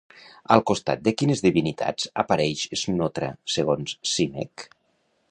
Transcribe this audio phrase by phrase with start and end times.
[0.53, 4.65] Al costat de quines divinitats apareix Snotra, segons Simek?